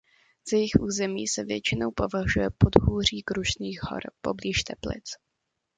[0.51, 5.05] Za jejich území se většinou považuje podhůří Krušných hor poblíž Teplic.